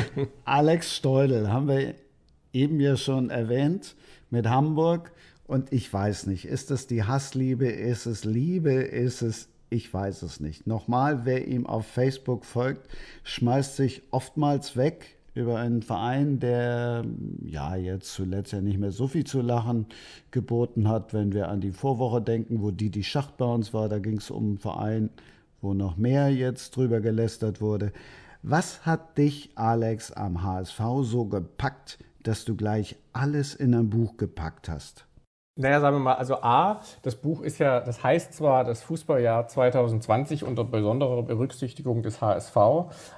[0.45, 1.95] Alex Steudel haben wir
[2.53, 3.97] eben ja schon erwähnt
[4.31, 5.13] mit Hamburg.
[5.47, 10.21] Und ich weiß nicht, ist es die Hassliebe, ist es Liebe, ist es ich weiß
[10.23, 10.67] es nicht.
[10.67, 12.89] Nochmal, wer ihm auf Facebook folgt,
[13.25, 17.05] schmeißt sich oftmals weg über einen Verein, der
[17.45, 19.87] ja jetzt zuletzt ja nicht mehr so viel zu lachen
[20.31, 23.89] geboten hat, wenn wir an die Vorwoche denken, wo die die Schacht bei uns war,
[23.89, 25.11] da ging es um einen Verein,
[25.61, 27.93] wo noch mehr jetzt drüber gelästert wurde.
[28.43, 34.17] Was hat dich, Alex, am HSV so gepackt, dass du gleich alles in ein Buch
[34.17, 35.07] gepackt hast?
[35.55, 39.49] Naja, sagen wir mal, also A, das Buch ist ja, das heißt zwar das Fußballjahr
[39.49, 42.57] 2020 unter besonderer Berücksichtigung des HSV,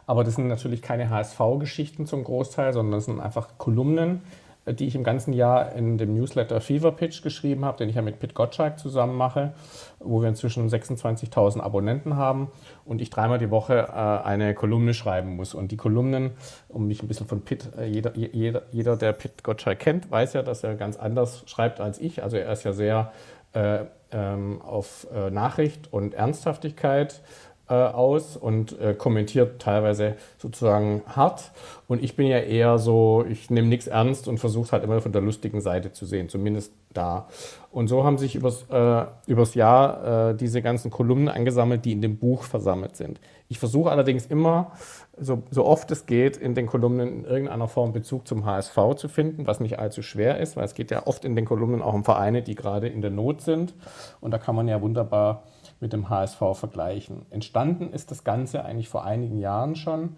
[0.07, 4.23] aber das sind natürlich keine HSV-Geschichten zum Großteil, sondern das sind einfach Kolumnen,
[4.67, 8.03] die ich im ganzen Jahr in dem Newsletter Fever Pitch geschrieben habe, den ich ja
[8.03, 9.53] mit Pit Gottschalk zusammen mache,
[9.99, 12.51] wo wir inzwischen 26.000 Abonnenten haben
[12.85, 15.55] und ich dreimal die Woche äh, eine Kolumne schreiben muss.
[15.55, 16.33] Und die Kolumnen,
[16.69, 20.33] um mich ein bisschen von Pit, äh, jeder, jeder, jeder, der Pit Gottschalk kennt, weiß
[20.33, 22.23] ja, dass er ganz anders schreibt als ich.
[22.23, 23.13] Also er ist ja sehr
[23.53, 27.21] äh, ähm, auf äh, Nachricht und Ernsthaftigkeit
[27.69, 31.51] äh, aus und äh, kommentiert teilweise sozusagen hart.
[31.87, 35.13] Und ich bin ja eher so, ich nehme nichts ernst und versuche halt immer von
[35.13, 37.29] der lustigen Seite zu sehen, zumindest da.
[37.71, 42.03] Und so haben sich übers, äh, übers Jahr äh, diese ganzen Kolumnen angesammelt, die in
[42.03, 43.21] dem Buch versammelt sind.
[43.49, 44.73] Ich versuche allerdings immer,
[45.19, 49.09] so, so oft es geht, in den Kolumnen in irgendeiner Form Bezug zum HSV zu
[49.09, 51.95] finden, was nicht allzu schwer ist, weil es geht ja oft in den Kolumnen auch
[51.95, 53.75] um Vereine, die gerade in der Not sind.
[54.21, 55.45] Und da kann man ja wunderbar
[55.81, 57.27] mit dem HSV vergleichen.
[57.31, 60.17] Entstanden ist das Ganze eigentlich vor einigen Jahren schon,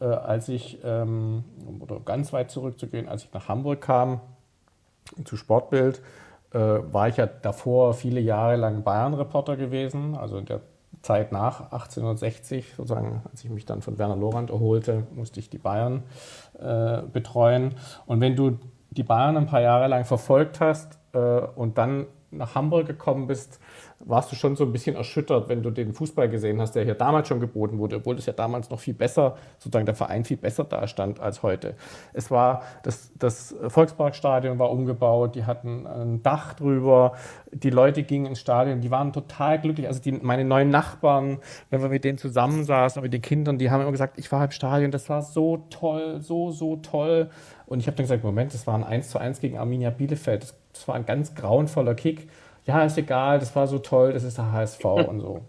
[0.00, 1.44] äh, als ich, ähm,
[1.80, 4.20] oder ganz weit zurückzugehen, als ich nach Hamburg kam,
[5.24, 6.00] zu Sportbild,
[6.52, 10.60] äh, war ich ja davor viele Jahre lang Bayern-Reporter gewesen, also in der
[11.02, 15.58] Zeit nach 1860, sozusagen, als ich mich dann von Werner Lorand erholte, musste ich die
[15.58, 16.02] Bayern
[16.58, 17.74] äh, betreuen.
[18.06, 18.58] Und wenn du
[18.90, 22.06] die Bayern ein paar Jahre lang verfolgt hast äh, und dann
[22.36, 23.60] nach Hamburg gekommen bist,
[24.00, 26.94] warst du schon so ein bisschen erschüttert, wenn du den Fußball gesehen hast, der hier
[26.94, 30.36] damals schon geboten wurde, obwohl es ja damals noch viel besser, sozusagen der Verein viel
[30.36, 31.74] besser dastand als heute.
[32.12, 37.12] Es war, das, das Volksparkstadion war umgebaut, die hatten ein Dach drüber,
[37.52, 39.86] die Leute gingen ins Stadion, die waren total glücklich.
[39.86, 41.38] Also die, meine neuen Nachbarn,
[41.70, 44.50] wenn wir mit denen zusammensaßen, mit den Kindern, die haben immer gesagt, ich war im
[44.50, 47.30] Stadion, das war so toll, so, so toll.
[47.66, 50.42] Und ich habe dann gesagt, Moment, das war ein 1 zu 1 gegen Arminia Bielefeld.
[50.42, 52.28] Das, das war ein ganz grauenvoller Kick
[52.66, 55.42] ja, ist egal, das war so toll, das ist der HSV und so.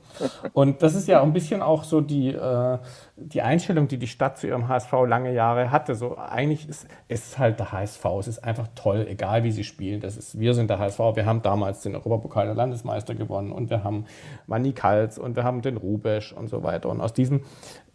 [0.51, 2.77] Und das ist ja ein bisschen auch so die, äh,
[3.15, 5.95] die Einstellung, die die Stadt zu ihrem HSV lange Jahre hatte.
[5.95, 10.01] So eigentlich ist es halt der HSV, es ist einfach toll, egal wie sie spielen.
[10.01, 13.69] Das ist, wir sind der HSV, wir haben damals den Europapokal der Landesmeister gewonnen und
[13.69, 14.05] wir haben
[14.45, 16.89] Manny Kals und wir haben den Rubesch und so weiter.
[16.89, 17.43] Und aus diesem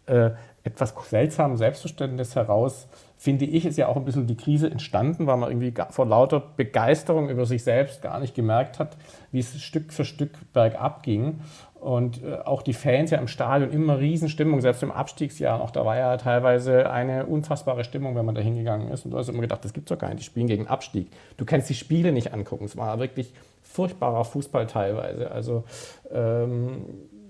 [0.07, 0.31] äh,
[0.63, 2.87] etwas seltsamen Selbstverständnis heraus
[3.21, 6.39] finde ich, ist ja auch ein bisschen die Krise entstanden, weil man irgendwie vor lauter
[6.39, 8.97] Begeisterung über sich selbst gar nicht gemerkt hat,
[9.31, 11.39] wie es Stück für Stück bergab ging.
[11.75, 15.85] Und äh, auch die Fans ja im Stadion immer Riesenstimmung, selbst im Abstiegsjahr noch, da
[15.85, 19.05] war ja teilweise eine unfassbare Stimmung, wenn man da hingegangen ist.
[19.05, 21.11] Und du hast immer gedacht, das gibt's doch gar nicht, die spielen gegen Abstieg.
[21.37, 22.65] Du kannst die Spiele nicht angucken.
[22.65, 25.29] Es war wirklich furchtbarer Fußball teilweise.
[25.29, 25.63] Also
[26.11, 26.85] ähm,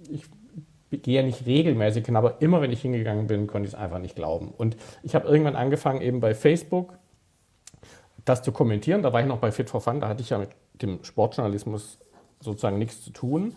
[0.09, 0.23] ich
[0.91, 3.99] gehe ja nicht regelmäßig hin, aber immer wenn ich hingegangen bin, konnte ich es einfach
[3.99, 4.53] nicht glauben.
[4.55, 6.97] Und ich habe irgendwann angefangen, eben bei Facebook
[8.25, 9.01] das zu kommentieren.
[9.01, 10.49] Da war ich noch bei Fit for Fun, da hatte ich ja mit
[10.81, 11.99] dem Sportjournalismus
[12.39, 13.55] sozusagen nichts zu tun.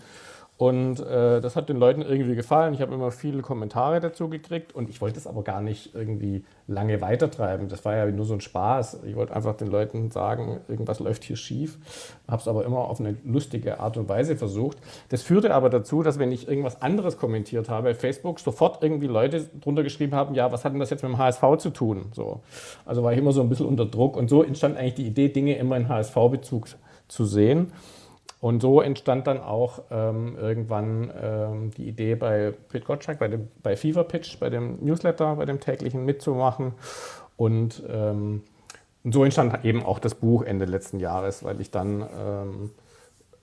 [0.57, 2.75] Und äh, das hat den Leuten irgendwie gefallen.
[2.75, 6.45] Ich habe immer viele Kommentare dazu gekriegt und ich wollte es aber gar nicht irgendwie
[6.69, 7.69] lange weitertreiben.
[7.69, 9.01] Das war ja nur so ein Spaß.
[9.05, 11.79] Ich wollte einfach den Leuten sagen, irgendwas läuft hier schief.
[12.29, 14.79] Habe es aber immer auf eine lustige Art und Weise versucht.
[15.09, 19.49] Das führte aber dazu, dass wenn ich irgendwas anderes kommentiert habe Facebook, sofort irgendwie Leute
[19.61, 22.07] drunter geschrieben haben, ja, was hat denn das jetzt mit dem HSV zu tun?
[22.13, 22.43] So.
[22.87, 25.31] Also war ich immer so ein bisschen unter Druck und so entstand eigentlich die Idee,
[25.31, 26.69] Dinge immer in HSV-Bezug
[27.09, 27.73] zu sehen.
[28.45, 33.49] Und so entstand dann auch ähm, irgendwann ähm, die Idee bei Pit Gottschalk, bei, dem,
[33.63, 36.75] bei Fever Pitch, bei dem Newsletter, bei dem täglichen mitzumachen.
[37.39, 38.43] Und, ähm,
[39.03, 42.71] und so entstand eben auch das Buch Ende letzten Jahres, weil ich dann ähm,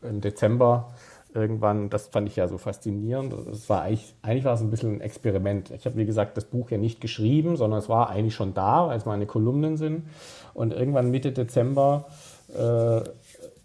[0.03, 0.93] im Dezember
[1.33, 3.33] irgendwann, das fand ich ja so faszinierend.
[3.33, 5.71] Das war eigentlich, eigentlich war es ein bisschen ein Experiment.
[5.71, 8.89] Ich habe, wie gesagt, das Buch ja nicht geschrieben, sondern es war eigentlich schon da,
[8.89, 10.03] weil es meine Kolumnen sind.
[10.53, 12.05] Und irgendwann Mitte Dezember
[12.55, 13.01] äh,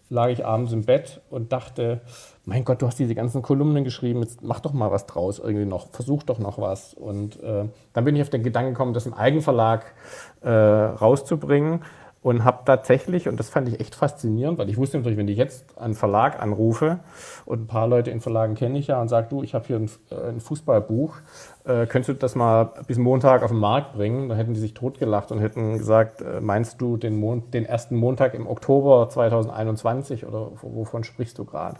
[0.08, 2.00] lag ich abends im Bett und dachte,
[2.44, 5.66] mein Gott, du hast diese ganzen Kolumnen geschrieben, jetzt mach doch mal was draus irgendwie
[5.66, 6.94] noch, versuch doch noch was.
[6.94, 9.94] Und äh, dann bin ich auf den Gedanken gekommen, das im Eigenverlag
[10.42, 11.80] äh, rauszubringen
[12.26, 15.38] und habe tatsächlich, und das fand ich echt faszinierend, weil ich wusste natürlich, wenn ich
[15.38, 16.98] jetzt einen Verlag anrufe
[17.44, 19.76] und ein paar Leute in Verlagen kenne ich ja und sage, du, ich habe hier
[19.76, 21.18] ein, äh, ein Fußballbuch,
[21.66, 24.28] äh, könntest du das mal bis Montag auf den Markt bringen?
[24.28, 27.96] Dann hätten die sich totgelacht und hätten gesagt, äh, meinst du den, Mon den ersten
[27.96, 31.78] Montag im Oktober 2021 oder wovon sprichst du gerade?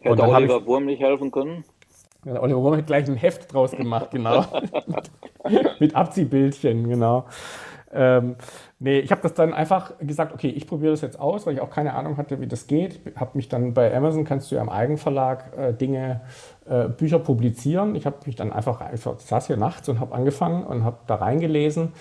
[0.00, 1.64] Hätte Oliver ich, Wurm nicht helfen können?
[2.24, 4.44] Ja, Oliver Wurm hat gleich ein Heft draus gemacht, genau.
[5.80, 7.24] Mit Abziehbildchen, genau.
[7.92, 8.36] Ähm,
[8.78, 11.62] Nee, ich habe das dann einfach gesagt, okay, ich probiere das jetzt aus, weil ich
[11.62, 13.00] auch keine Ahnung hatte, wie das geht.
[13.16, 16.20] Habe mich dann bei Amazon, kannst du ja im Eigenverlag äh, Dinge,
[16.66, 17.94] äh, Bücher publizieren.
[17.94, 21.14] Ich habe mich dann einfach, ich saß hier nachts und habe angefangen und habe da
[21.14, 21.94] reingelesen.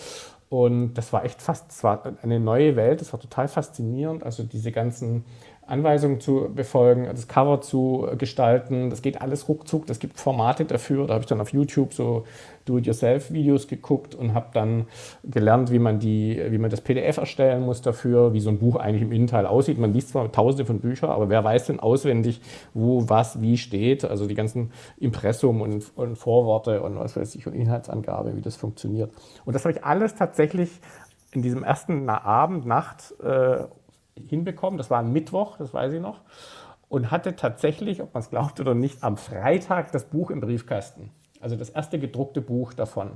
[0.49, 4.23] Und das war echt fast, es war eine neue Welt, das war total faszinierend.
[4.23, 5.23] Also diese ganzen
[5.67, 8.89] Anweisungen zu befolgen, das Cover zu gestalten.
[8.89, 9.87] Das geht alles ruckzuck.
[9.87, 11.07] Das gibt Formate dafür.
[11.07, 12.25] Da habe ich dann auf YouTube so
[12.65, 14.87] Do-it-yourself-Videos geguckt und habe dann
[15.23, 18.75] gelernt, wie man, die, wie man das PDF erstellen muss dafür, wie so ein Buch
[18.75, 19.77] eigentlich im Innenteil aussieht.
[19.79, 22.41] Man liest zwar tausende von Büchern, aber wer weiß denn auswendig,
[22.73, 24.05] wo was wie steht?
[24.05, 28.55] Also die ganzen Impressum und, und Vorworte und was weiß ich und Inhaltsangabe, wie das
[28.55, 29.11] funktioniert.
[29.45, 30.69] Und das habe ich alles tatsächlich
[31.31, 33.65] in diesem ersten Abend, Nacht äh,
[34.17, 34.77] hinbekommen.
[34.77, 36.21] Das war ein Mittwoch, das weiß ich noch.
[36.87, 41.11] Und hatte tatsächlich, ob man es glaubt oder nicht, am Freitag das Buch im Briefkasten.
[41.41, 43.11] Also das erste gedruckte Buch davon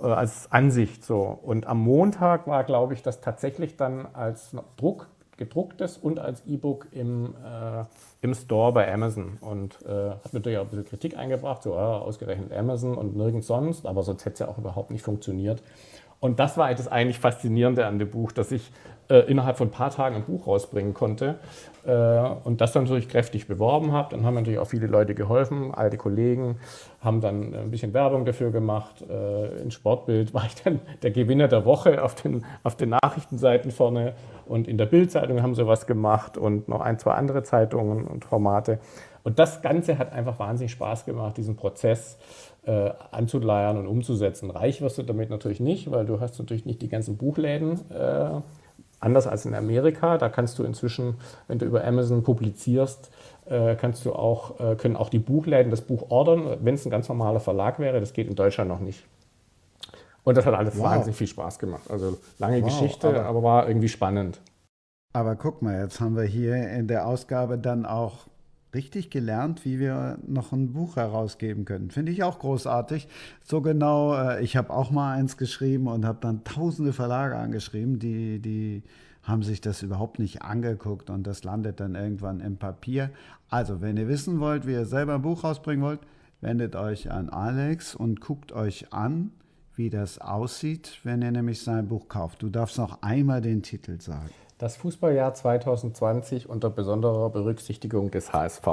[0.00, 1.20] äh, als Ansicht so.
[1.20, 5.08] Und am Montag war, glaube ich, das tatsächlich dann als Druck
[5.38, 7.84] gedrucktes und als E-Book im, äh,
[8.20, 9.38] im Store bei Amazon.
[9.40, 13.48] Und äh, hat natürlich auch ein bisschen Kritik eingebracht, so ah, ausgerechnet Amazon und nirgends
[13.48, 15.62] sonst, aber sonst hätte es ja auch überhaupt nicht funktioniert.
[16.20, 18.70] Und das war das eigentlich Faszinierende an dem Buch, dass ich
[19.08, 21.36] äh, innerhalb von ein paar Tagen ein Buch rausbringen konnte
[21.84, 21.90] äh,
[22.44, 24.10] und das dann natürlich kräftig beworben habe.
[24.10, 26.56] Dann haben natürlich auch viele Leute geholfen, alte Kollegen
[27.00, 29.04] haben dann ein bisschen Werbung dafür gemacht.
[29.08, 33.70] Äh, in Sportbild war ich dann der Gewinner der Woche auf den, auf den Nachrichtenseiten
[33.70, 34.14] vorne
[34.46, 38.24] und in der Bildzeitung haben sie was gemacht und noch ein, zwei andere Zeitungen und
[38.24, 38.78] Formate.
[39.24, 42.18] Und das Ganze hat einfach wahnsinnig Spaß gemacht, diesen Prozess
[42.64, 44.50] äh, anzuleiern und umzusetzen.
[44.50, 47.80] Reich wirst du damit natürlich nicht, weil du hast natürlich nicht die ganzen Buchläden.
[47.90, 48.40] Äh,
[49.02, 51.14] anders als in Amerika, da kannst du inzwischen,
[51.48, 53.10] wenn du über Amazon publizierst,
[53.46, 56.90] äh, kannst du auch, äh, können auch die Buchläden das Buch ordern, wenn es ein
[56.90, 58.00] ganz normaler Verlag wäre.
[58.00, 59.04] Das geht in Deutschland noch nicht.
[60.24, 60.84] Und das hat alles wow.
[60.84, 61.82] wahnsinnig viel Spaß gemacht.
[61.90, 64.40] Also lange wow, Geschichte, aber, aber war irgendwie spannend.
[65.12, 68.26] Aber guck mal, jetzt haben wir hier in der Ausgabe dann auch
[68.74, 71.90] richtig gelernt, wie wir noch ein Buch herausgeben können.
[71.90, 73.08] Finde ich auch großartig.
[73.42, 77.98] So genau, äh, ich habe auch mal eins geschrieben und habe dann tausende Verlage angeschrieben,
[77.98, 78.82] die, die
[79.22, 83.10] haben sich das überhaupt nicht angeguckt und das landet dann irgendwann im Papier.
[83.48, 86.00] Also, wenn ihr wissen wollt, wie ihr selber ein Buch rausbringen wollt,
[86.40, 89.30] wendet euch an Alex und guckt euch an,
[89.76, 92.42] wie das aussieht, wenn ihr nämlich sein Buch kauft.
[92.42, 94.30] Du darfst noch einmal den Titel sagen.
[94.62, 98.64] Das Fußballjahr 2020 unter besonderer Berücksichtigung des HSV.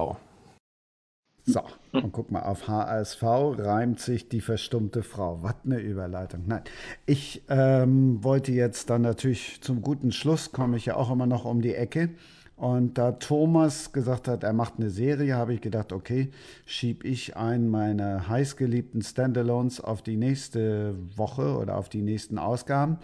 [1.46, 1.62] So,
[1.94, 5.40] und guck mal, auf HSV reimt sich die verstummte Frau.
[5.42, 6.44] Was eine Überleitung.
[6.46, 6.62] Nein,
[7.08, 11.46] ich ähm, wollte jetzt dann natürlich zum guten Schluss, komme ich ja auch immer noch
[11.46, 12.12] um die Ecke.
[12.60, 16.30] Und da Thomas gesagt hat, er macht eine Serie, habe ich gedacht, okay,
[16.66, 22.98] schiebe ich einen meiner heißgeliebten Standalones auf die nächste Woche oder auf die nächsten Ausgaben.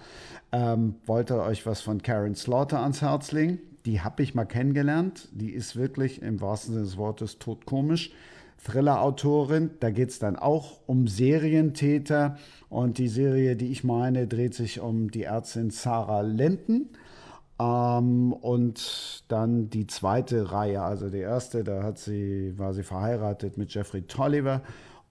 [0.51, 3.59] Ähm, wollte euch was von Karen Slaughter ans Herz legen.
[3.85, 5.29] Die habe ich mal kennengelernt.
[5.31, 8.11] Die ist wirklich im wahrsten Sinne des Wortes totkomisch.
[8.61, 9.69] Thriller-Autorin.
[9.79, 12.37] Da geht es dann auch um Serientäter.
[12.67, 16.89] Und die Serie, die ich meine, dreht sich um die Ärztin Sarah Lenten.
[17.59, 23.57] Ähm, und dann die zweite Reihe, also die erste, da hat sie, war sie verheiratet
[23.57, 24.61] mit Jeffrey Tolliver.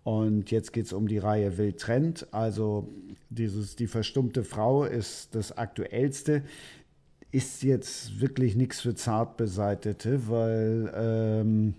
[0.03, 2.27] Und jetzt geht es um die Reihe Wild Trend.
[2.31, 2.89] Also
[3.31, 6.43] dieses, die verstummte Frau ist das aktuellste.
[7.31, 11.75] Ist jetzt wirklich nichts für Zartbeseitete, weil ähm,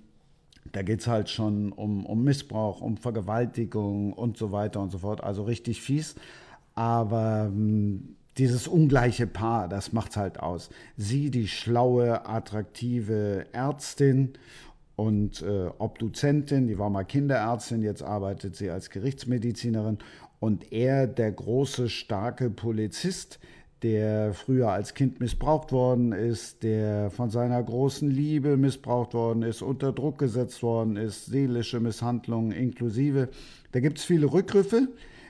[0.72, 4.98] da geht es halt schon um, um Missbrauch, um Vergewaltigung und so weiter und so
[4.98, 5.24] fort.
[5.24, 6.16] Also richtig fies.
[6.74, 10.70] Aber ähm, dieses ungleiche Paar, das macht's halt aus.
[10.98, 14.34] Sie, die schlaue, attraktive Ärztin
[14.96, 20.00] und äh, Obduzentin, die war mal Kinderärztin, jetzt arbeitet sie als Gerichtsmedizinerin.
[20.40, 23.40] Und er, der große, starke Polizist,
[23.82, 29.62] der früher als Kind missbraucht worden ist, der von seiner großen Liebe missbraucht worden ist,
[29.62, 33.30] unter Druck gesetzt worden ist, seelische Misshandlungen inklusive.
[33.74, 34.88] Da gibt es viele Rückgriffe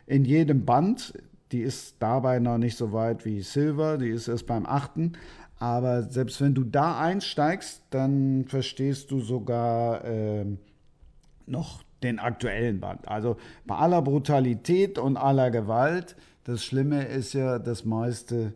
[0.08, 1.14] in jedem Band.
[1.52, 5.14] Die ist dabei noch nicht so weit wie Silver, die ist erst beim achten.
[5.58, 10.46] Aber selbst wenn du da einsteigst, dann verstehst du sogar äh,
[11.46, 13.08] noch den aktuellen Band.
[13.08, 18.54] Also bei aller Brutalität und aller Gewalt, das Schlimme ist ja, das meiste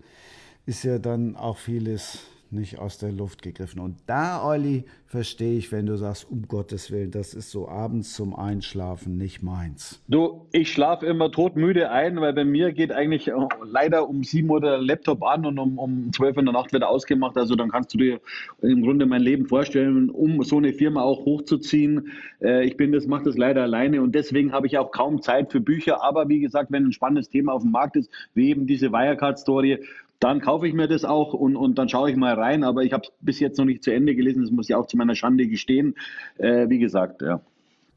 [0.66, 2.20] ist ja dann auch vieles
[2.52, 3.80] nicht aus der Luft gegriffen.
[3.80, 8.14] Und da, Olli, verstehe ich, wenn du sagst, um Gottes Willen, das ist so abends
[8.14, 10.04] zum Einschlafen nicht meins.
[10.08, 14.50] Du, ich schlafe immer todmüde ein, weil bei mir geht eigentlich oh, leider um sieben
[14.50, 17.38] Uhr der Laptop an und um, um zwölf in der Nacht wird er ausgemacht.
[17.38, 18.20] Also dann kannst du dir
[18.62, 22.12] im Grunde mein Leben vorstellen, um so eine Firma auch hochzuziehen.
[22.42, 25.52] Äh, ich bin das, mache das leider alleine und deswegen habe ich auch kaum Zeit
[25.52, 26.04] für Bücher.
[26.04, 29.80] Aber wie gesagt, wenn ein spannendes Thema auf dem Markt ist, wie eben diese Wirecard-Story,
[30.20, 32.64] dann kaufe ich mir das auch und, und dann schaue ich mal rein.
[32.64, 34.42] Aber ich habe es bis jetzt noch nicht zu Ende gelesen.
[34.42, 35.96] Das muss ich auch zu meiner Schande gestehen.
[36.38, 37.42] Äh, wie gesagt, ja.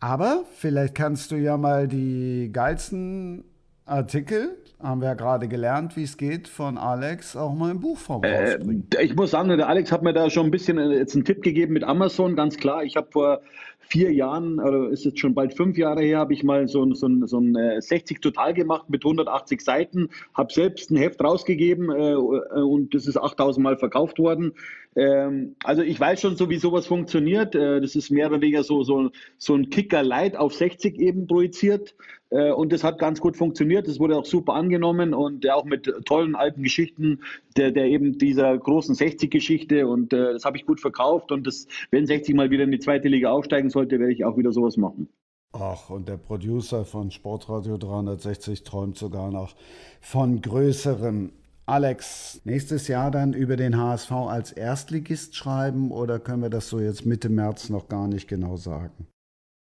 [0.00, 3.44] Aber vielleicht kannst du ja mal die geilsten
[3.84, 8.22] Artikel, haben wir ja gerade gelernt, wie es geht, von Alex auch mal im Buchform
[8.24, 8.58] äh,
[9.00, 11.72] Ich muss sagen, der Alex hat mir da schon ein bisschen jetzt einen Tipp gegeben
[11.72, 12.82] mit Amazon, ganz klar.
[12.82, 13.42] Ich habe vor
[13.92, 17.08] vier Jahren, oder ist jetzt schon bald fünf Jahre her, habe ich mal so, so,
[17.26, 22.14] so ein 60 äh, Total gemacht mit 180 Seiten, habe selbst ein Heft rausgegeben äh,
[22.14, 24.54] und das ist 8000 Mal verkauft worden.
[24.94, 27.54] Ähm, also ich weiß schon so, wie sowas funktioniert.
[27.54, 31.26] Äh, das ist mehr oder weniger so, so, so ein Kicker Light auf 60 eben
[31.26, 31.94] projiziert.
[32.30, 33.88] Äh, und das hat ganz gut funktioniert.
[33.88, 37.20] Das wurde auch super angenommen und auch mit tollen alten Geschichten
[37.56, 39.86] der, der eben dieser großen 60-Geschichte.
[39.86, 41.32] Und äh, das habe ich gut verkauft.
[41.32, 44.36] Und das, wenn 60 mal wieder in die zweite Liga aufsteigen sollte, werde ich auch
[44.36, 45.08] wieder sowas machen.
[45.52, 49.54] Ach, und der Producer von Sportradio 360 träumt sogar noch
[50.00, 51.32] von größeren
[51.66, 56.80] Alex, nächstes Jahr dann über den HSV als Erstligist schreiben oder können wir das so
[56.80, 59.06] jetzt Mitte März noch gar nicht genau sagen?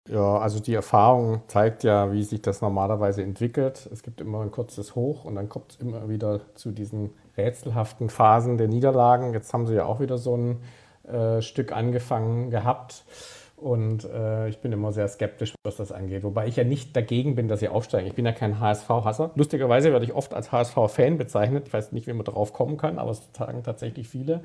[0.10, 3.90] Ja, also die Erfahrung zeigt ja, wie sich das normalerweise entwickelt.
[3.92, 8.10] Es gibt immer ein kurzes Hoch und dann kommt es immer wieder zu diesen rätselhaften
[8.10, 9.34] Phasen der Niederlagen.
[9.34, 10.62] Jetzt haben sie ja auch wieder so ein
[11.08, 13.06] äh, Stück angefangen gehabt.
[13.66, 16.22] Und äh, ich bin immer sehr skeptisch, was das angeht.
[16.22, 18.06] Wobei ich ja nicht dagegen bin, dass sie aufsteigen.
[18.06, 19.32] Ich bin ja kein HSV-Hasser.
[19.34, 21.64] Lustigerweise werde ich oft als HSV-Fan bezeichnet.
[21.66, 24.42] Ich weiß nicht, wie man darauf kommen kann, aber es sagen tatsächlich viele.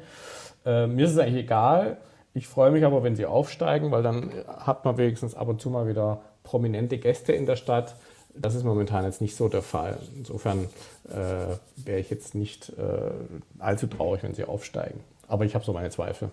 [0.64, 1.98] Äh, mir ist es eigentlich egal.
[2.32, 5.68] Ich freue mich aber, wenn sie aufsteigen, weil dann hat man wenigstens ab und zu
[5.68, 7.96] mal wieder prominente Gäste in der Stadt.
[8.34, 9.98] Das ist momentan jetzt nicht so der Fall.
[10.16, 10.64] Insofern
[11.10, 13.10] äh, wäre ich jetzt nicht äh,
[13.58, 15.00] allzu traurig, wenn sie aufsteigen.
[15.28, 16.30] Aber ich habe so meine Zweifel.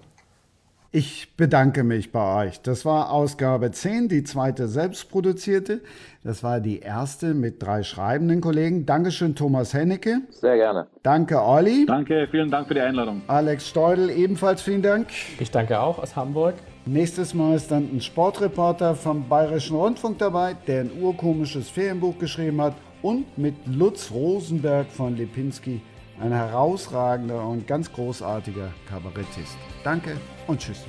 [0.98, 2.60] Ich bedanke mich bei euch.
[2.62, 5.82] Das war Ausgabe 10, die zweite selbstproduzierte.
[6.24, 8.88] Das war die erste mit drei schreibenden Kollegen.
[8.88, 10.22] Dankeschön, Thomas Hennecke.
[10.32, 10.88] Sehr gerne.
[11.04, 11.86] Danke, Olli.
[11.86, 13.22] Danke, vielen Dank für die Einladung.
[13.28, 15.10] Alex Steudel, ebenfalls vielen Dank.
[15.40, 16.56] Ich danke auch aus Hamburg.
[16.88, 22.60] Nächstes Mal ist dann ein Sportreporter vom Bayerischen Rundfunk dabei, der ein urkomisches Ferienbuch geschrieben
[22.60, 22.74] hat
[23.04, 25.80] und mit Lutz Rosenberg von Lipinski
[26.20, 29.58] ein herausragender und ganz großartiger Kabarettist.
[29.84, 30.86] Danke und tschüss.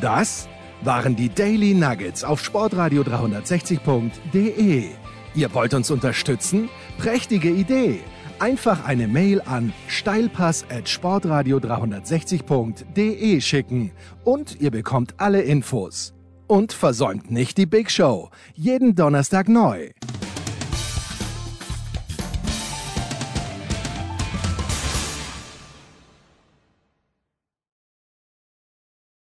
[0.00, 0.48] Das
[0.82, 4.88] waren die Daily Nuggets auf Sportradio 360.de.
[5.34, 6.68] Ihr wollt uns unterstützen?
[6.98, 8.00] Prächtige Idee!
[8.40, 13.92] Einfach eine Mail an steilpass at sportradio 360.de schicken
[14.24, 16.14] und ihr bekommt alle Infos.
[16.46, 18.30] Und versäumt nicht die Big Show.
[18.54, 19.90] Jeden Donnerstag neu.